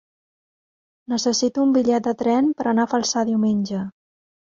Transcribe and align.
Necessito 1.13 1.61
un 1.65 1.75
bitllet 1.75 2.07
de 2.07 2.13
tren 2.21 2.47
per 2.61 2.65
anar 2.71 2.87
a 2.87 2.91
Flaçà 2.95 3.25
diumenge. 3.29 3.83